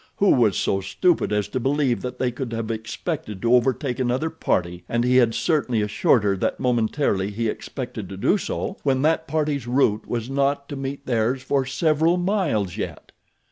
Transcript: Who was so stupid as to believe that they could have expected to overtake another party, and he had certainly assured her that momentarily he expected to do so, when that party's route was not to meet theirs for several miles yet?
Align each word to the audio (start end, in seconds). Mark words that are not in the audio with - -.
Who 0.17 0.31
was 0.31 0.57
so 0.57 0.81
stupid 0.81 1.31
as 1.31 1.47
to 1.49 1.59
believe 1.59 2.01
that 2.01 2.17
they 2.17 2.31
could 2.31 2.53
have 2.53 2.71
expected 2.71 3.39
to 3.43 3.53
overtake 3.53 3.99
another 3.99 4.31
party, 4.31 4.83
and 4.89 5.03
he 5.03 5.17
had 5.17 5.35
certainly 5.35 5.83
assured 5.83 6.23
her 6.23 6.35
that 6.37 6.59
momentarily 6.59 7.29
he 7.29 7.47
expected 7.47 8.09
to 8.09 8.17
do 8.17 8.39
so, 8.39 8.77
when 8.81 9.03
that 9.03 9.27
party's 9.27 9.67
route 9.67 10.07
was 10.07 10.27
not 10.27 10.67
to 10.69 10.75
meet 10.75 11.05
theirs 11.05 11.43
for 11.43 11.67
several 11.67 12.17
miles 12.17 12.77
yet? 12.77 13.11